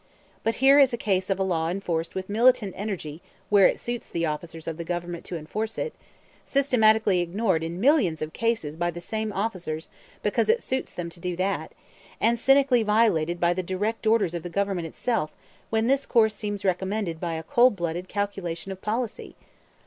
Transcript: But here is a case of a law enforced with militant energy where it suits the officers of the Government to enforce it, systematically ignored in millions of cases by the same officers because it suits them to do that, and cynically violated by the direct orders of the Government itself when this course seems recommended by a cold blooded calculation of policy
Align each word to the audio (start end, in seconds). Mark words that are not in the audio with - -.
But 0.43 0.55
here 0.55 0.79
is 0.79 0.93
a 0.93 0.97
case 0.97 1.29
of 1.29 1.37
a 1.37 1.43
law 1.43 1.69
enforced 1.69 2.15
with 2.15 2.27
militant 2.27 2.73
energy 2.75 3.21
where 3.49 3.67
it 3.67 3.77
suits 3.77 4.09
the 4.09 4.25
officers 4.25 4.67
of 4.67 4.77
the 4.77 4.83
Government 4.83 5.23
to 5.25 5.37
enforce 5.37 5.77
it, 5.77 5.93
systematically 6.43 7.19
ignored 7.19 7.63
in 7.63 7.79
millions 7.79 8.19
of 8.23 8.33
cases 8.33 8.75
by 8.75 8.89
the 8.89 8.99
same 8.99 9.31
officers 9.31 9.89
because 10.23 10.49
it 10.49 10.63
suits 10.63 10.91
them 10.95 11.11
to 11.11 11.19
do 11.19 11.35
that, 11.35 11.73
and 12.19 12.39
cynically 12.39 12.81
violated 12.81 13.39
by 13.39 13.53
the 13.53 13.61
direct 13.61 14.07
orders 14.07 14.33
of 14.33 14.41
the 14.41 14.49
Government 14.49 14.87
itself 14.87 15.29
when 15.69 15.85
this 15.85 16.07
course 16.07 16.33
seems 16.35 16.65
recommended 16.65 17.19
by 17.19 17.35
a 17.35 17.43
cold 17.43 17.75
blooded 17.75 18.07
calculation 18.07 18.71
of 18.71 18.81
policy 18.81 19.35